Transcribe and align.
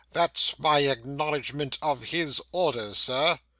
That's 0.13 0.57
my 0.57 0.79
acknowledgment 0.79 1.77
of 1.79 2.05
his 2.05 2.41
orders, 2.51 2.97
sir! 2.97 3.37